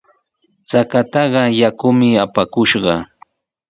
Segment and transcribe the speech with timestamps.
[0.69, 1.21] Chataqa
[1.61, 2.93] yakumi apakushqa.